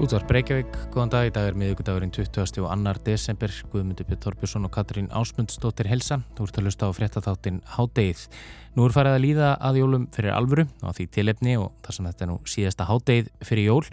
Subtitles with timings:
[0.00, 2.62] Útvar Breykjavík, góðan dag, í dag er miðugudagurinn 20.
[2.62, 6.96] og annar desember, Guðmundur Björn Torbjörnsson og Katrín Ásmundsdóttir Helsa, þú ert að lusta á
[6.96, 8.22] fréttatháttin Hádeið.
[8.78, 12.08] Nú er farið að líða að jólum fyrir alvöru og því tilefni og þar sem
[12.08, 13.84] þetta er nú síðasta Hádeið fyrir jól,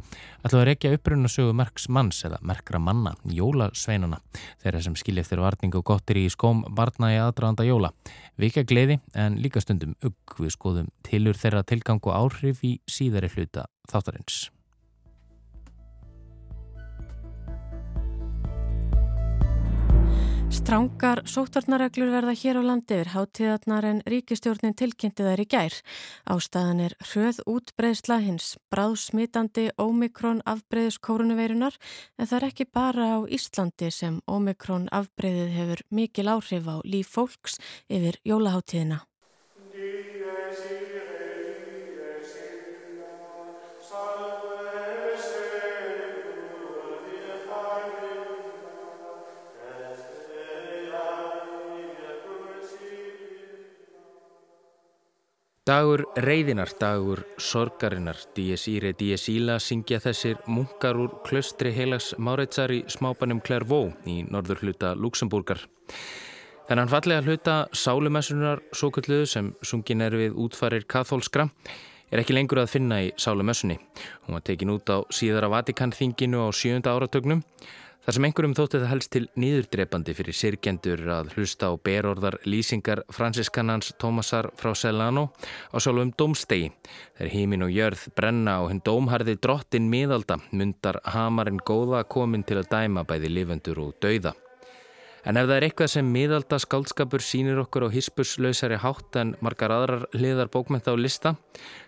[0.48, 4.24] ætlaðu að rekja upprunna sögu merks manns eða merkra manna, jólasveinana,
[4.64, 7.92] þeirra sem skilja eftir varning og gottir í skóm barna í aðdraðanda jóla.
[8.40, 13.36] Vika gleði en líka stundum ugg við skoðum tilur þeirra tilgang og áhrif í síðari
[13.36, 14.46] hluta þáttarins.
[20.48, 25.76] Strángar sótvarnareglur verða hér á landi yfir hátíðarnar en ríkistjórnin tilkynnti þær í gær.
[26.28, 31.76] Ástæðan er hröð útbreysla hins bráðsmitandi ómikrón afbreyðis kórunuveirunar
[32.20, 37.16] en það er ekki bara á Íslandi sem ómikrón afbreyðið hefur mikil áhrif á líf
[37.16, 39.07] fólks yfir jólaháttíðina.
[55.68, 58.94] Dagur reyðinar, dagur sorgarinnar, D.S.I.R.E.
[58.96, 59.58] D.S.I.L.A.
[59.60, 65.60] syngja þessir munkar úr klöstri heilags Máritsar í smábanum Clairvaux í norður hluta Luxemburgar.
[66.70, 71.50] Þennan fallega hluta Sálumessunar, svo kalluðu sem sungin er við útfarir kathólskra,
[72.16, 73.76] er ekki lengur að finna í Sálumessunni.
[74.24, 77.44] Hún var tekin út á síðara Vatikanþinginu á sjönda áratögnum
[78.08, 83.02] Þar sem einhverjum þótti það helst til nýðurdrepandi fyrir sirkjendur að hlusta á berorðar lýsingar
[83.12, 86.70] fransiskanans Tómasar frá Celano á sjálfum domstegi.
[87.18, 92.62] Þegar hímin og jörð brenna og henn dómharði drottin miðalda myndar hamarinn góða komin til
[92.62, 94.38] að dæma bæði lifendur og dauða.
[95.28, 99.74] En ef það er eitthvað sem miðalda skáldskapur sínir okkur á hispuslausari hátt en margar
[99.76, 101.36] aðrar hliðar bókmenta á lista,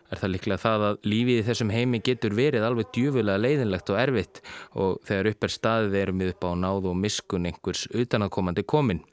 [0.09, 4.01] er það líklega það að lífið í þessum heimi getur verið alveg djúfulega leiðinlegt og
[4.01, 4.41] erfitt
[4.73, 9.03] og þegar upp er staðið erum við upp á náðu og miskun einhvers utanakomandi komin.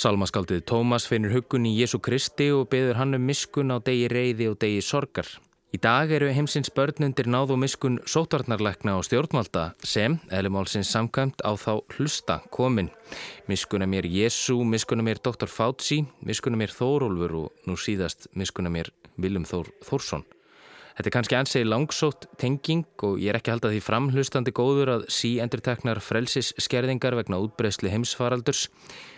[0.00, 4.46] Salmaskaldið Tómas finnir hugun í Jésu Kristi og beður hann um miskun á degi reyði
[4.48, 5.28] og degi sorgar.
[5.70, 11.44] Í dag eru heimsins börn undir náð og miskun sótvarnarleikna og stjórnvalda sem, eðlumálsins samkvæmt,
[11.46, 12.88] á þá hlusta komin.
[13.46, 15.46] Miskuna mér Jésu, miskuna mér Dr.
[15.46, 20.26] Fauci, miskuna mér Þórólfur og nú síðast miskuna mér Viljum Þór Þórsson.
[21.00, 25.04] Þetta er kannski ansegi langsótt tenging og ég er ekki haldað því framhlustandi góður að
[25.08, 28.66] sí endurteknar frelsis skerðingar vegna útbreysli heimsfaraldurs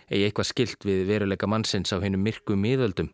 [0.06, 3.08] eigi eitthvað skilt við veruleika mannsins á hennu myrku miðöldum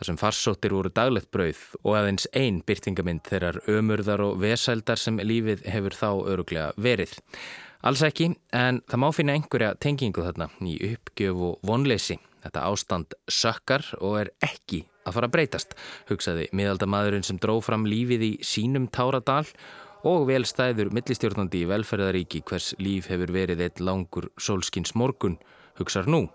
[0.00, 5.22] þar sem farsóttir voru daglegt brauð og aðeins einn byrtingamind þeirrar ömurðar og vesældar sem
[5.22, 7.14] lífið hefur þá öruglega verið.
[7.86, 12.18] Alls ekki, en það má finna einhverja tengingu þarna í uppgjöf og vonleysi.
[12.40, 15.76] Þetta ástand sökkar og er ekki að fara að breytast,
[16.10, 19.46] hugsaði miðaldamadurinn sem dró fram lífið í sínum táradal
[20.08, 25.36] og velstæður millistjórnandi í velferðaríki hvers líf hefur verið eitt langur sólskins morgun
[25.78, 26.26] hugsar nú.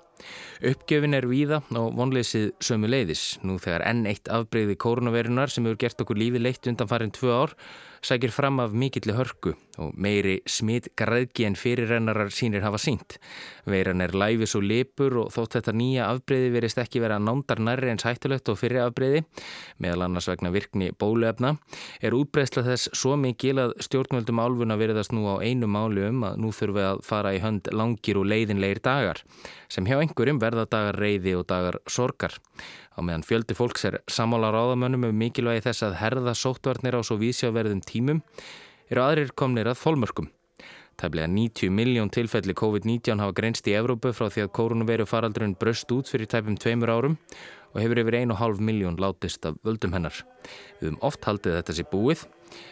[0.64, 3.24] Uppgjöfin er víða og vonleysið sömu leiðis.
[3.44, 7.34] Nú þegar enn eitt afbreyði kórnaverunar sem hefur gert okkur lífi leitt undan farin tvö
[7.36, 7.58] ár
[8.06, 13.18] sækir fram af mikilli hörku og meiri smitt græðki en fyrirrennarar sínir hafa sínt.
[13.66, 17.90] Veiran er læfis og lipur og þótt þetta nýja afbreyði verist ekki vera nándar nærri
[17.92, 19.24] eins hættulegt og fyrir afbreyði,
[19.82, 21.56] meðal annars vegna virkni bóluefna,
[22.02, 26.40] er útbreyðsla þess svo mikil að stjórnvöldum álfuna veriðast nú á einu máli um að
[26.44, 29.24] nú þurfum við að fara í hönd langir og leiðinleir dagar,
[29.70, 32.38] sem hjá einhverjum verða dagar reyði og dagar sorgar.
[32.96, 37.20] Á meðan fjöldi fólks er samála ráðamönnum um mikilvægi þess að herða sóttvarnir á svo
[37.22, 38.24] vísjáverðum tímum
[38.90, 40.32] eru aðrir komnir að þólmörkum.
[40.96, 45.92] Tæmlega 90 miljón tilfelli COVID-19 hafa grenst í Evrópu frá því að koronaviru faraldurinn bröst
[45.92, 47.18] út fyrir tæpum tveimur árum
[47.76, 50.22] og hefur yfir 1,5 miljón látist af völdum hennar.
[50.80, 52.24] Við höfum oft haldið þetta sér búið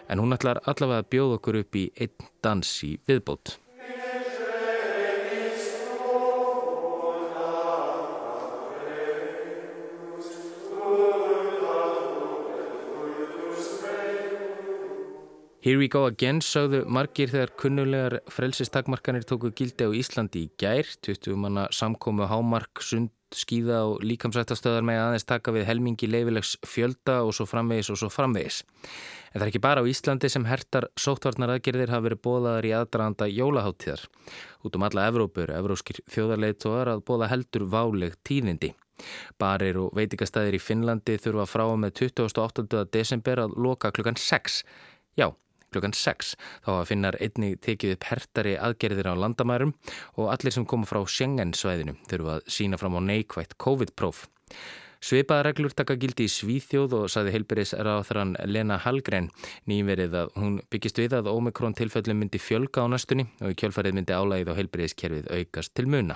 [0.07, 3.57] en hún ætlar allavega að bjóða okkur upp í einn dans í viðbót.
[15.63, 20.83] Here we go again sögðu margir þegar kunnulegar frelsistakmarkanir tóku gildi á Íslandi í gær,
[21.07, 27.21] 20 manna samkómu hámark, sund, skíða og líkamsrættastöðar með aðeins taka við helmingi leifilegs fjölda
[27.24, 28.57] og svo framvegis og svo framvegis.
[29.31, 32.74] En það er ekki bara á Íslandi sem hertar sóttvarnar aðgerðir hafa verið bóðaðar í
[32.81, 34.04] aðdraðanda jólaháttíðar.
[34.68, 38.74] Út um alla Evrópur, evróskir þjóðarleitóðar að bóða heldur váleg tíðindi.
[39.39, 42.83] Barir og veitikastæðir í Finnlandi þurfa frá með 28.
[42.92, 44.59] desember að loka klukkan 6.
[45.16, 45.30] Já,
[45.74, 46.36] klukkan 6.
[46.66, 49.74] Þá að finnar einni tekið upp hertari aðgerðir á landamærum
[50.18, 54.28] og allir sem koma frá Schengen-svæðinu þurfu að sína fram á neikvægt COVID-próf.
[55.04, 59.26] Sveipaða reglur taka gildi í Svíþjóð og saði heilbyrðis ráþrann Lena Hallgren
[59.68, 63.98] nýverið að hún byggist við að Omikron tilfellum myndi fjölga á næstunni og í kjölfarið
[63.98, 66.16] myndi álægið á heilbyrðiskerfið aukast til muna.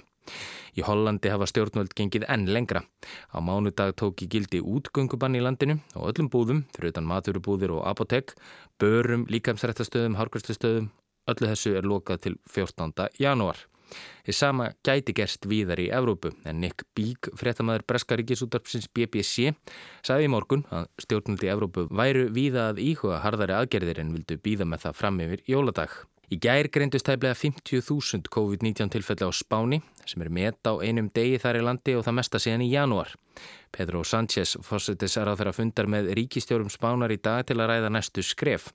[0.80, 2.86] Í Hollandi hafa stjórnvöld gengið enn lengra.
[3.36, 7.88] Á mánudag tók í gildi útgöngubann í landinu og öllum búðum, fyrir utan maturubúðir og
[7.92, 8.38] apotek,
[8.80, 10.94] börum, líkamsrættastöðum, hárkværslustöðum,
[11.28, 13.12] öllu þessu er lokað til 14.
[13.20, 13.68] janúar.
[14.28, 19.54] Þið sama gæti gerst víðar í Evrópu en Nick Bík, fréttamaður Breskaríkisútarpsins BBC,
[20.06, 24.40] sagði í morgun að stjórnvöld í Evrópu væru víða að íhuga harðari aðgerðir en vildu
[24.44, 25.96] býða með það fram yfir jóladag.
[26.28, 31.38] Í gær greindust tæplega 50.000 COVID-19 tilfelli á Spáni sem er met á einum degi
[31.40, 33.14] þar í landi og það mesta síðan í janúar.
[33.72, 37.94] Pedro Sánchez fórsetis er á þeirra fundar með ríkistjórum Spánar í dag til að ræða
[37.96, 38.68] næstu skref.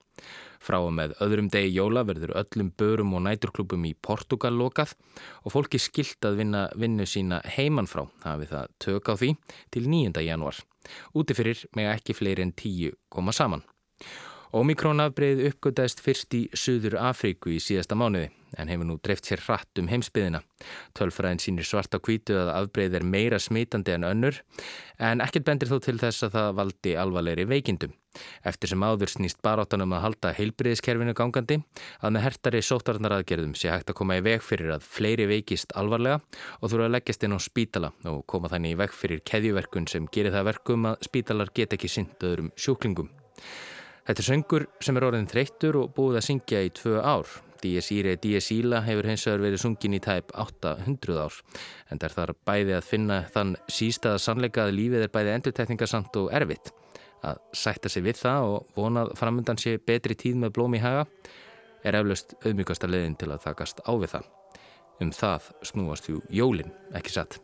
[0.64, 4.96] Frá og með öðrum degi jóla verður öllum börum og næturklubum í Portugal lokað
[5.44, 9.34] og fólki skilt að vinna vinnu sína heimanfrá, hafið það tök á því,
[9.68, 10.24] til 9.
[10.24, 10.56] janúar.
[11.12, 13.66] Útifyrir með ekki fleiri en 10 koma saman.
[14.52, 18.26] Omikronafbreið uppgötaðist fyrst í Suður Afríku í síðasta mánuði
[18.60, 20.42] en hefur nú dreft sér hratt um heimsbyðina.
[20.92, 24.42] Tölfræðin sínir svarta kvítu að afbreið er meira smitandi en önnur
[25.00, 27.96] en ekkert bendir þó til þess að það valdi alvarleiri veikindum.
[28.44, 31.62] Eftir sem áður snýst baráttanum að halda heilbriðiskerfinu gangandi
[32.04, 36.20] að með hertari sóttarnaraðgerðum sé hægt að koma í veg fyrir að fleiri veikist alvarlega
[36.60, 40.12] og þurfa að leggjast inn á spítala og koma þannig í veg fyrir keðjuverkun sem
[40.12, 43.08] gerir það verkum að spítalar get ekki synd öðrum sjúklingum.
[44.02, 47.28] Þetta er söngur sem er orðin þreyttur og búið að syngja í tvö ár.
[47.62, 48.16] D.S.I.R.E.
[48.18, 48.80] D.S.I.L.A.
[48.82, 51.36] hefur hins vegar verið sungin í tæp 800 ár.
[51.86, 56.18] En það er þar bæði að finna þann sístaða sannleika að lífið er bæði endurtekningasamt
[56.18, 56.72] og erfitt.
[57.22, 61.06] Að sætta sig við það og vonað framöndan sé betri tíð með blóm í haga
[61.86, 64.28] er eflaust auðmyggjasta leðin til að takast á við það.
[65.02, 67.38] Um það snúast þú jólinn, ekki satt.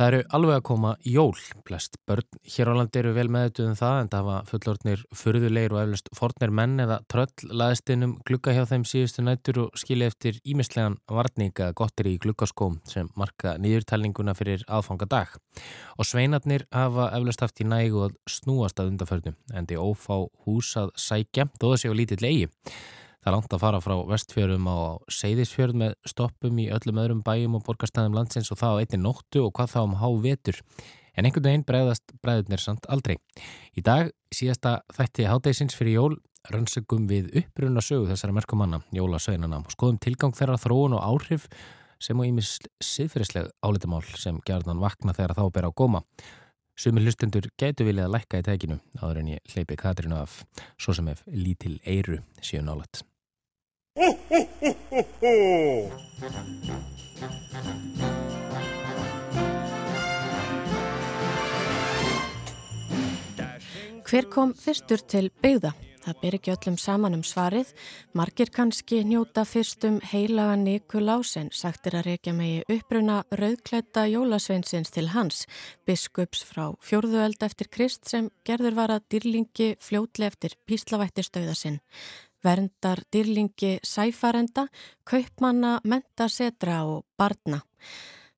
[0.00, 2.24] Það eru alveg að koma jól, blest börn.
[2.48, 6.06] Hér á landi eru vel meðutuð um það en það var fullortnir fyrðulegir og eflust
[6.16, 10.38] fornir menn eða tröll laðist inn um glukka hjá þeim síðustu nættur og skilja eftir
[10.40, 15.34] ímislegan varninga gottir í glukkaskóm sem marka nýðurtalninguna fyrir aðfangadag.
[16.00, 20.72] Og sveinarnir hafa eflust haft í nægu að snúast að undarförnu en því ófá hús
[20.80, 22.48] að sækja þó það séu lítill eigi.
[23.20, 24.78] Það er langt að fara frá vestfjörðum á
[25.12, 29.42] seyðisfjörð með stoppum í öllum öðrum bæjum og borgarstæðum landsins og það á einni nóttu
[29.44, 30.60] og hvað þá um há vetur.
[31.12, 33.18] En einhvern veginn bregðast bregðurnir samt aldrei.
[33.76, 36.16] Í dag, síðasta þætti hátægisins fyrir jól,
[36.48, 41.48] rannsökum við uppruna sögu þessara merkumanna, jólasöginana og skoðum tilgang þeirra þróun og áhrif
[42.00, 46.02] sem og ímis siðfyrirsleg álitamál sem gerðan vakna þegar þá ber á góma.
[46.80, 50.40] Sumi hlustendur gætu vilja að lækka í tækinu áður en ég hleypi Katrinu af
[50.80, 52.22] svo sem ef lítil eiru
[53.96, 54.14] síu
[55.30, 56.70] nálat.
[64.10, 65.70] Hver kom fyrstur til byggða?
[66.00, 67.68] Það ber ekki öllum saman um svarið.
[68.16, 75.12] Margir kannski njóta fyrstum heilaga Nikulás en sagtir að reykja megi uppruna rauðklætta jólasveinsins til
[75.12, 75.44] hans,
[75.86, 81.78] biskups frá fjórðueld eftir Krist sem gerður var að dýrlingi fljótli eftir píslavættistöða sinn
[82.44, 84.68] verndar dýrlingi sæfarenda,
[85.04, 87.60] kaupmanna, mentasetra og barna.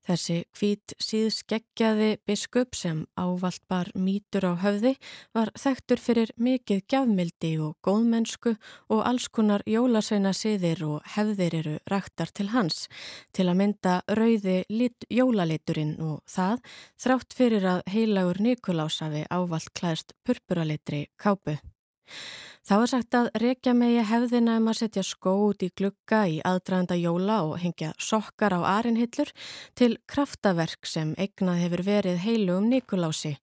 [0.03, 4.97] Þessi hvít síðskeggjaði biskup sem ávalt bar mítur á höfði
[5.31, 8.57] var þekktur fyrir mikið gjafmildi og góðmennsku
[8.91, 12.89] og allskunnar jólasveina siðir og hefðir eru ræktar til hans
[13.31, 16.59] til að mynda rauði lit jólaliturinn og það
[16.99, 21.61] þrátt fyrir að heilagur Nikolásafi ávalt klæðst purpuralitri kápu.
[22.63, 26.37] Þá er sagt að rekja megi hefðina um að setja skó út í glugga í
[26.47, 29.33] aðdraðanda jóla og hengja sokkar á arinhillur
[29.75, 33.33] til kraftaverk sem eignað hefur verið heilu um Nikolási.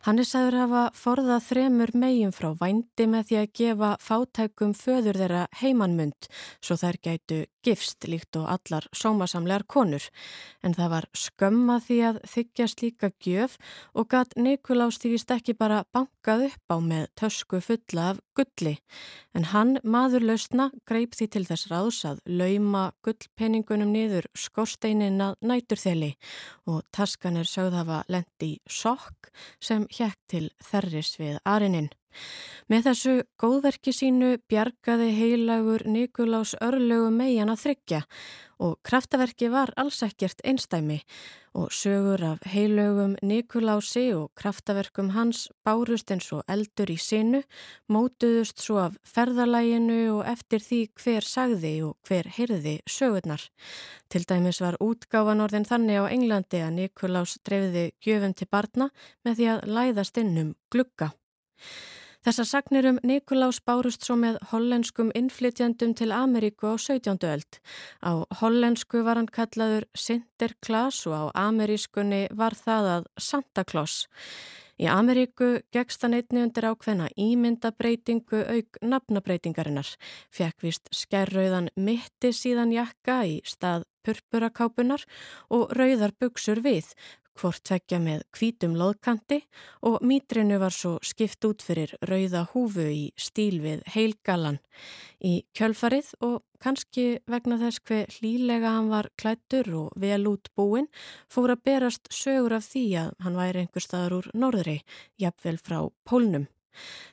[0.00, 4.70] Hann er sagður að hafa forðað þremur megin frá vændi með því að gefa fátækum
[4.72, 6.28] föður þeirra heimannmund
[6.64, 10.06] svo þær gætu gifst líkt og allar sómasamlegar konur.
[10.64, 13.58] En það var skömma því að þykjast líka gjöf
[13.92, 18.78] og gatt Nikolás vist ekki bara bankað upp á með tösku fulla af gulli.
[19.36, 25.36] En hann, maður lausna, greip því til þess ráðs að lauma gullpenningunum niður skorsteinin að
[25.44, 26.14] næturþeli
[26.70, 29.30] og taskan er sögð hafa lendi sokk
[29.60, 31.90] sem hjekk til þerris við arinin.
[32.70, 38.04] Með þessu góðverki sínu bjargaði heilagur Nikulás örlögu megin að þryggja
[38.60, 41.00] og kraftaverki var alls ekkert einstæmi
[41.56, 47.40] og sögur af heilögum Nikulási og kraftaverkum hans bárust eins og eldur í sinu,
[47.90, 53.42] mótuðust svo af ferðalæginu og eftir því hver sagði og hver heyrði sögurnar.
[54.10, 58.92] Til dæmis var útgáfan orðin þannig á Englandi að Nikulás drefiði gjöfum til barna
[59.24, 61.10] með því að læðast inn um glugga.
[62.20, 67.16] Þessar sagnir um Nikolás bárust svo með hollenskum innflytjandum til Ameríku á 17.
[67.24, 67.60] öld.
[68.04, 74.02] Á hollensku var hann kallaður Sinterklaas og á amerískunni var það að Santa Claus.
[74.76, 79.88] Í Ameríku gegst hann einni undir ákveðna ímyndabreitingu auk nafnabreitingarinnar.
[80.28, 85.04] Fjekk vist skærrauðan mitti síðan jakka í stað purpurakápunar
[85.48, 86.92] og rauðar buksur við
[87.40, 89.40] hvort tvekja með kvítum loðkanti
[89.88, 94.60] og mítrinu var svo skipt út fyrir rauða húfu í stíl við heilgalan
[95.24, 100.88] í kjölfarið og kannski vegna þess hver hlílega hann var klættur og vel út búin
[101.32, 104.80] fór að berast sögur af því að hann væri einhver staðar úr norðri,
[105.20, 106.48] jafnvel frá pólnum.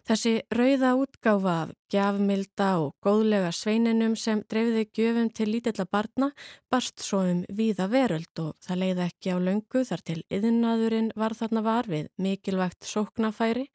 [0.08, 6.30] Þessi rauða útgáfa af gjafmilda og góðlega sveininum sem drefiði gjöfum til lítilla barna
[6.72, 11.36] barst svo um víða veröld og það leiði ekki á löngu þar til yðinnaðurinn var
[11.40, 13.68] þarna var við mikilvægt sóknafæri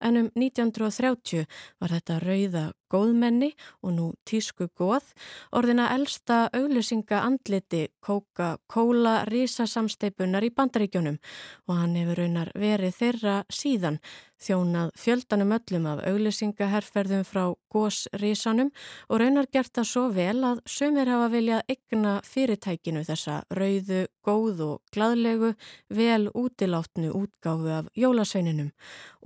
[0.00, 1.46] en um 1930
[1.80, 3.52] var þetta rauða góðmenni
[3.82, 5.12] og nú tísku góð
[5.56, 11.20] orðina elsta auglýsinga andliti Coca-Cola risasamsteipunar í bandaríkjónum
[11.68, 14.00] og hann hefur raunar verið þeirra síðan
[14.42, 17.42] þjónað fjöldanum öllum af auglýsingaherrferðum frá
[17.72, 18.70] gósrisanum
[19.08, 24.62] og raunar gert það svo vel að sömur hafa viljað egna fyrirtækinu þessa rauðu, góð
[24.66, 25.52] og gladlegu
[25.94, 28.70] vel útilátnu útgáfu af jólasveininum.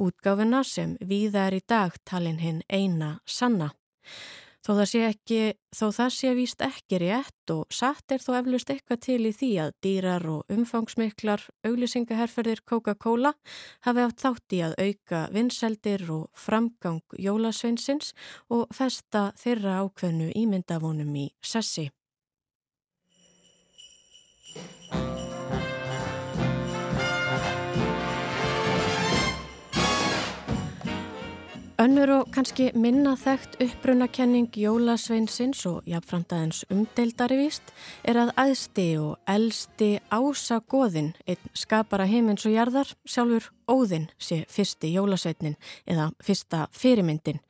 [0.00, 3.18] Útgáfuna sem víða er í dag talin hinn eina
[3.52, 3.72] sanna.
[4.62, 5.38] Þó það ekki,
[5.74, 9.48] þó það sé víst ekki rétt og satt er þó eflust eitthvað til í því
[9.58, 13.32] að dýrar og umfangsmiklar auglýsingaherferðir Coca-Cola
[13.82, 18.14] hafi átt þátt í að auka vinseldir og framgang jólasveinsins
[18.54, 21.88] og festa þeirra ákveðnu ímyndavonum í sessi.
[31.82, 37.72] Önnur og kannski minna þekkt uppbrunakenning Jólasveinsins og jafnframtaðins umdeildari vist
[38.06, 44.44] er að aðsti og elsti ása goðin einn skapara heimins og jarðar sjálfur Óðinn sé
[44.52, 45.58] fyrsti Jólasveitnin
[45.90, 47.42] eða fyrsta fyrirmyndin.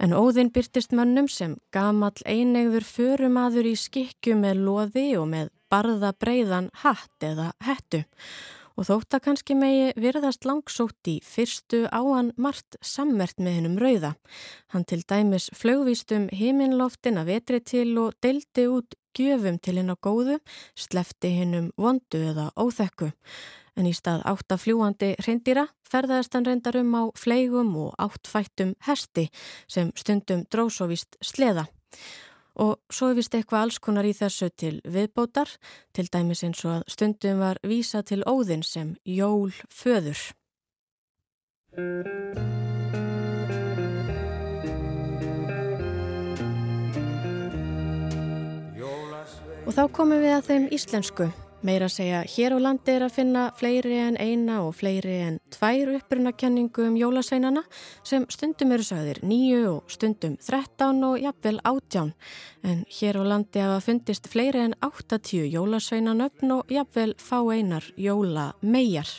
[0.00, 6.14] En Óðinn byrtist mönnum sem gamall einegður förumadur í skikju með loði og með barða
[6.16, 8.06] breyðan hatt eða hettu
[8.76, 14.14] og þótt að kannski megi virðast langsótt í fyrstu áan margt sammert með hennum rauða.
[14.72, 19.96] Hann til dæmis flögvístum heiminloftin að vetri til og deildi út gjöfum til henn á
[19.96, 20.40] góðu,
[20.76, 23.12] slefti hennum vondu eða óþekku.
[23.76, 29.28] En í stað áttafljúandi reyndýra ferðaðist hann reyndar um á fleigum og áttfættum hesti
[29.68, 31.66] sem stundum drósovist sleða.
[32.56, 35.50] Og svo er vist eitthvað alls konar í þessu til viðbótar,
[35.92, 40.20] til dæmis eins og að stundum var vísa til óðinn sem jól föður.
[49.66, 51.32] Og þá komum við að þeim íslensku.
[51.66, 55.38] Meira að segja, hér á landi er að finna fleiri en eina og fleiri en
[55.50, 57.64] tvær upprunakenningu um jólasveinana
[58.06, 62.12] sem stundum eru sagðir nýju og stundum þrettán og jafnvel átján.
[62.62, 69.10] En hér á landi hafa fundist fleiri en áttatíu jólasveinanöfn og jafnvel fá einar jólamegar.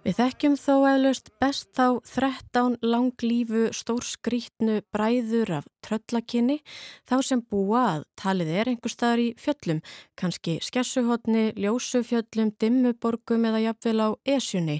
[0.00, 6.56] Við þekkjum þó eðlust best þá 13 langlífu stórskrítnu bræður af tröllakinni
[7.04, 9.82] þá sem búa að talið er einhver staðar í fjöllum,
[10.16, 14.78] kannski skessuhotni, ljósufjöllum, dimmuborgum eða jafnvel á esjunni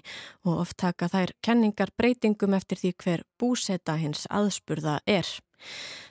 [0.48, 5.28] og oft taka þær kenningar breytingum eftir því hver búseta hins aðspurða er.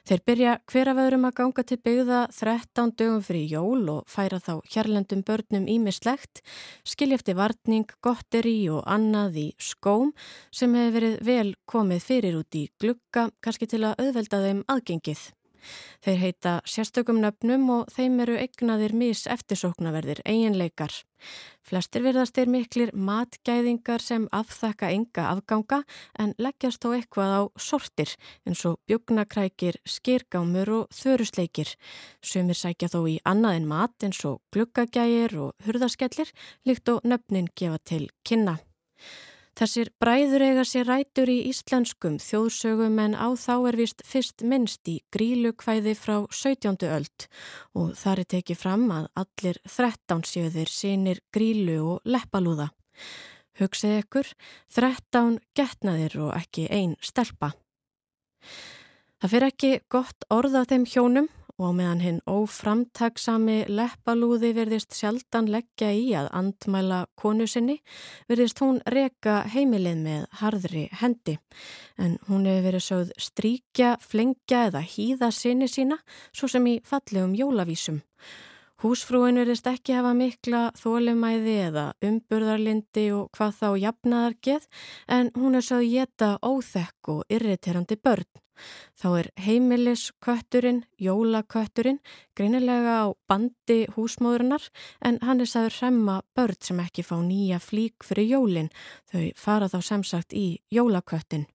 [0.10, 4.40] Þeir byrja hver af öðrum að ganga til byggða 13 dögum fyrir jól og færa
[4.42, 6.42] þá hérlendum börnum ímislegt,
[6.82, 10.14] skilja eftir vartning, gotteri og annað í skóm
[10.50, 15.28] sem hefur verið vel komið fyrir út í glukka, kannski til að auðvelda þeim aðgengið.
[16.06, 20.94] Þeir heita sérstökum nöfnum og þeim eru egnaðir mis eftirsóknarverðir, eiginleikar.
[21.68, 25.82] Flestir verðast er miklir matgæðingar sem afþakka enga afganga
[26.20, 28.16] en leggjast þó eitthvað á sortir
[28.48, 31.76] eins og bjögnakrækir, skirgámur og þörusleikir.
[32.24, 36.32] Sumir sækja þó í annað en mat eins og gluggagægir og hurðaskellir
[36.66, 38.58] líkt og nöfnin gefa til kynna.
[39.60, 44.88] Þessir bræður eiga sér rætur í íslenskum þjóðsögum en á þá er vist fyrst minnst
[44.88, 46.78] í grílukvæði frá 17.
[46.88, 47.26] öld
[47.76, 52.70] og þar er tekið fram að allir 13 sjöðir sinir grílu og leppalúða.
[53.60, 54.32] Hugsið ykkur,
[54.72, 57.52] 13 getnaðir og ekki einn stelpa.
[59.20, 61.28] Það fyrir ekki gott orð af þeim hjónum
[61.60, 67.80] og meðan hinn óframtagsami leppalúði verðist sjaldan leggja í að andmæla konu sinni,
[68.32, 71.38] verðist hún reka heimilið með harðri hendi.
[72.00, 76.00] En hún hefur verið sögð stríkja, flengja eða hýða sinni sína,
[76.32, 78.00] svo sem í fallegum jólavísum.
[78.80, 84.68] Húsfrúin verðist ekki hafa mikla þólimæði eða umburðarlindi og hvað þá jafnaðar geð,
[85.12, 88.30] en hún er sögð geta óþekk og irriterandi börn.
[88.96, 92.00] Þá er heimiliskötturinn, jólakötturinn,
[92.40, 94.72] greinilega á bandi húsmóðurinnar
[95.04, 98.72] en hann er sæður hremma börn sem ekki fá nýja flík fyrir jólinn.
[99.12, 101.50] Þau fara þá semsagt í jólaköttin.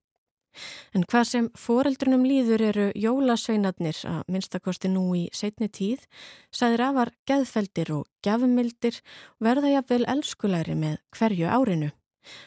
[0.95, 6.07] En hvað sem foreldrunum líður eru jólasveinarnir að minnstakosti nú í setni tíð,
[6.55, 9.01] sæðir afar geðfeldir og gefumildir
[9.43, 11.93] verða jafnvel elskulæri með hverju árinu.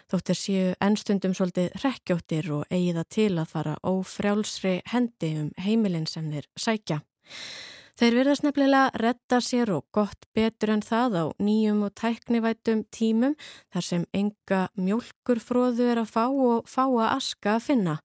[0.10, 6.32] Þóttir séu ennstundum svolítið rekkjóttir og eigiða til að fara ófrjálsri hendi um heimilin sem
[6.32, 7.02] þeir sækja.
[7.98, 13.34] Þeir verðast nefnilega retta sér og gott betur en það á nýjum og tæknivætum tímum
[13.74, 17.96] þar sem enga mjölkurfróðu er að fá og fá að aska að finna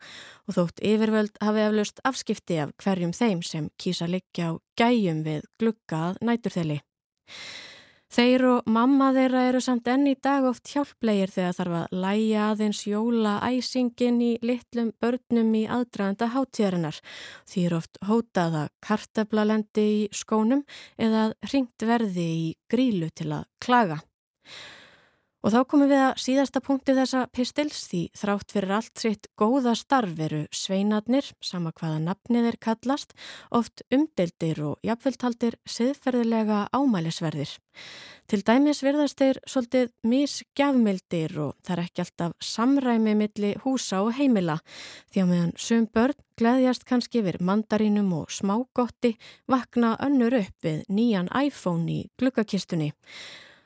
[0.49, 5.45] og þótt yfirvöld hafi eflaust afskipti af hverjum þeim sem kýsa liggja á gæjum við
[5.61, 6.81] glukkað næturþeli.
[8.13, 12.43] Þeir og mamma þeirra eru samt enn í dag oft hjálplegir þegar þarf að læja
[12.51, 16.99] aðeins jóla æsingin í litlum börnum í aðdraganda hátíðarinnar.
[17.49, 20.61] Því er oft hótaða kartablalendi í skónum
[21.01, 24.03] eða ringt verði í grílu til að klaga.
[25.43, 29.73] Og þá komum við að síðasta punkti þessa pistils því þrátt fyrir allt sitt góða
[29.75, 33.17] starf veru sveinarnir, sama hvaða nafnið er kallast,
[33.51, 37.57] oft umdeldir og jafnveldtaldir siðferðilega ámælisverðir.
[38.31, 44.15] Til dæmis virðast þeir svolítið misgjafmildir og það er ekki alltaf samræmi milli húsa og
[44.17, 44.61] heimila
[45.11, 49.17] því að meðan sum börn gleðjast kannski yfir mandarínum og smágotti
[49.51, 52.93] vakna önnur upp við nýjan iPhone í glukkakistunni.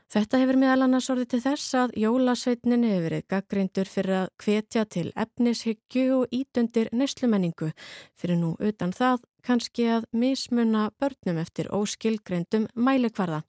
[0.06, 4.84] Þetta hefur meðal annars orðið til þess að jólasveitnin hefur verið gaggreindur fyrir að hvetja
[4.86, 7.72] til efnishyggju og ítundir neyslumenningu
[8.14, 13.42] fyrir nú utan það kannski að mismunna börnum eftir óskilgreindum mælikvarða.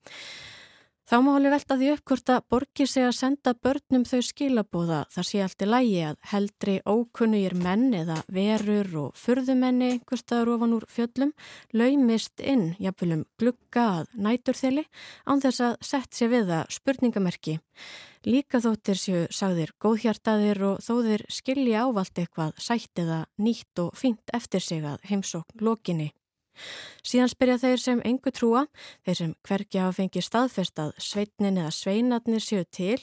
[1.07, 4.97] Þá má alveg velta því upp hvort að borgir sig að senda börnum þau skilabóða
[5.13, 10.75] þar sé allt í lægi að heldri ókunnugir menn eða verur og furðumenni einhverstaður ofan
[10.75, 11.31] úr fjöllum
[11.71, 14.83] laumist inn jafnvelum glugga að næturþeli
[15.31, 17.57] án þess að sett sér við að spurningamerki.
[18.27, 24.35] Líka þóttir séu sagðir góðhjartaðir og þóðir skilja ávalt eitthvað sætt eða nýtt og fínt
[24.35, 26.11] eftir sig að heimsókn lokinni.
[27.05, 28.65] Síðan spyrja þeir sem engu trúa,
[29.05, 32.99] þeir sem hvergi hafa fengið staðfest að sveitnin eða sveinatnir séu til,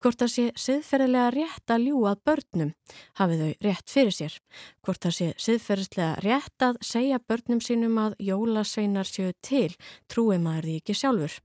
[0.00, 2.72] hvort það sé siðferðilega rétt að ljúa börnum,
[3.20, 4.38] hafið þau rétt fyrir sér.
[4.86, 9.70] Hvort það sé siðferðislega rétt að segja börnum sínum að jólasveinar séu til,
[10.08, 11.38] trúi maður því ekki sjálfur.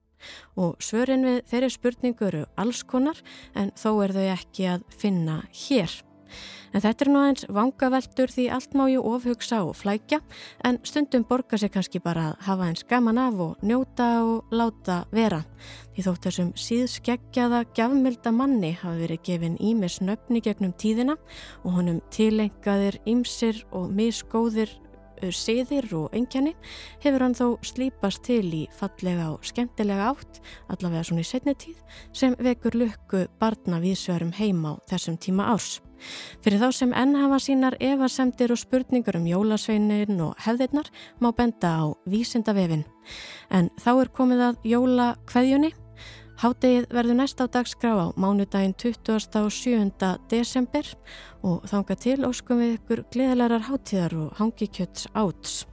[0.57, 3.19] Og svörin við þeirri spurningu eru alls konar
[3.53, 5.91] en þó er þau ekki að finna hér.
[6.75, 10.19] En þetta er nú aðeins vangaveltur því allt má ju ofhugsa og flækja
[10.67, 15.05] en stundum borgar sér kannski bara að hafa eins gaman af og njóta og láta
[15.15, 15.45] vera.
[15.95, 21.15] Því þótt þessum síðskeggjaða gjafmilda manni hafi verið gefin ímis nöfni gegnum tíðina
[21.63, 24.75] og honum tilengaðir ímsir og misgóðir
[25.31, 26.53] siðir og engjanni
[27.03, 31.79] hefur hann þó slípast til í fallega og skemmtilega átt, allavega svona í setni tíð,
[32.13, 35.79] sem vekur lukku barna viðsverum heima á þessum tíma árs.
[36.43, 41.71] Fyrir þá sem enn hafa sínar evasemdir og spurningar um jólasveinin og hefðirnar má benda
[41.81, 42.85] á vísindavefin.
[43.49, 45.73] En þá er komið að jóla kveðjunni.
[46.35, 50.11] Hádegið verður næst á dagskrá á mánudaginn 27.
[50.27, 50.89] desember
[51.47, 55.63] og þánga til óskum við ykkur gleðilegar hátíðar og hangikjöts áts.